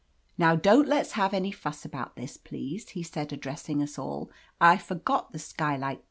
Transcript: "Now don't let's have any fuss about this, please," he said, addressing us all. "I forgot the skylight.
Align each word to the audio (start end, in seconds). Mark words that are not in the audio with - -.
"Now 0.35 0.55
don't 0.55 0.87
let's 0.87 1.11
have 1.11 1.31
any 1.31 1.51
fuss 1.51 1.85
about 1.85 2.15
this, 2.15 2.35
please," 2.35 2.89
he 2.89 3.03
said, 3.03 3.31
addressing 3.31 3.83
us 3.83 3.99
all. 3.99 4.31
"I 4.59 4.77
forgot 4.77 5.31
the 5.31 5.37
skylight. 5.37 5.99